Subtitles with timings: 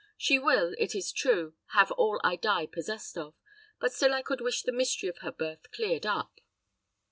[0.17, 3.35] She will, it is true, have all I die possessed of;
[3.79, 6.41] but still I could wish the mystery of her birth cleared up."